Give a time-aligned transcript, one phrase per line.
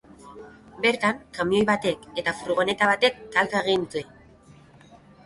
[0.85, 4.05] Bertan, kamioi batek eta furgoneta batek talka egin dute.